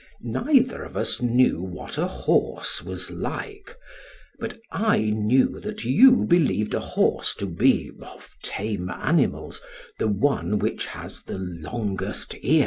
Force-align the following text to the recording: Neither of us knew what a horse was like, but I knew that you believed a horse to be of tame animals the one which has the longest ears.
Neither 0.23 0.81
of 0.81 0.97
us 0.97 1.21
knew 1.21 1.61
what 1.61 1.99
a 1.99 2.07
horse 2.07 2.81
was 2.81 3.11
like, 3.11 3.77
but 4.39 4.57
I 4.71 5.11
knew 5.13 5.59
that 5.59 5.85
you 5.85 6.23
believed 6.25 6.73
a 6.73 6.79
horse 6.79 7.35
to 7.35 7.45
be 7.45 7.91
of 8.01 8.31
tame 8.41 8.89
animals 8.89 9.61
the 9.99 10.07
one 10.07 10.57
which 10.57 10.87
has 10.87 11.21
the 11.21 11.37
longest 11.37 12.35
ears. 12.41 12.59